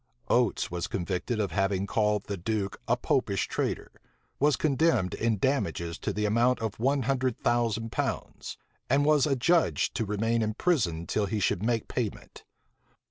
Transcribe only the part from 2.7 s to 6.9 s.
a Popish traitor; was condemned in damages to the amount of